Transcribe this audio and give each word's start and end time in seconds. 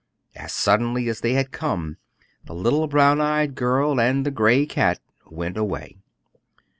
As 0.35 0.51
suddenly 0.51 1.07
as 1.09 1.19
they 1.19 1.33
had 1.33 1.51
come, 1.51 1.97
the 2.45 2.55
little 2.55 2.87
brown 2.87 3.21
eyed 3.21 3.53
girl 3.53 3.99
and 4.01 4.25
the 4.25 4.31
gray 4.31 4.65
cat 4.65 4.99
went 5.29 5.57
away. 5.57 5.97